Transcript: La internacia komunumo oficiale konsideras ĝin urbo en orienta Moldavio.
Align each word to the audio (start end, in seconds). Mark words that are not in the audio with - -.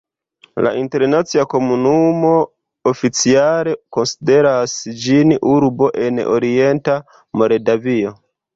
La 0.67 0.69
internacia 0.83 1.43
komunumo 1.53 2.31
oficiale 2.93 3.75
konsideras 3.99 4.75
ĝin 5.05 5.37
urbo 5.53 5.93
en 6.09 6.21
orienta 6.41 6.99
Moldavio. 7.43 8.19